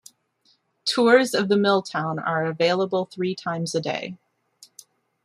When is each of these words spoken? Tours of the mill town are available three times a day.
Tours 0.83 1.35
of 1.35 1.47
the 1.47 1.57
mill 1.57 1.83
town 1.83 2.17
are 2.17 2.43
available 2.47 3.05
three 3.05 3.35
times 3.35 3.75
a 3.75 3.79
day. 3.79 4.17